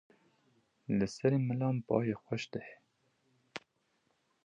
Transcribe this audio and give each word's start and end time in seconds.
Li 0.97 1.07
serê 1.15 1.39
milan 1.47 1.75
bayê 1.85 2.15
xweş 2.23 2.43
dihê. 2.51 2.75